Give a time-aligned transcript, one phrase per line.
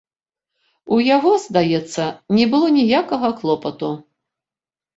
[0.97, 2.09] У яго, здаецца,
[2.39, 3.95] не было ніякага клопату.